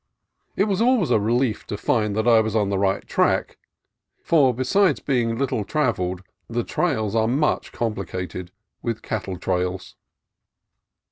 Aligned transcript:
It 0.55 0.63
was 0.63 0.81
always 0.81 1.11
a 1.11 1.19
relief 1.19 1.67
to 1.67 1.77
find 1.77 2.15
that 2.15 2.27
I 2.27 2.39
was 2.39 2.55
on 2.55 2.69
the 2.69 2.79
right 2.79 3.07
track, 3.07 3.59
for 4.23 4.51
besides 4.51 4.99
being 4.99 5.37
little 5.37 5.63
travelled 5.63 6.23
the 6.49 6.63
trails 6.63 7.13
are 7.15 7.27
much 7.27 7.71
complicated 7.71 8.49
with 8.81 9.03
cattle 9.03 9.37
trails. 9.37 9.95